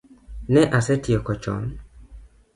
[0.57, 1.63] Ne a setieko chon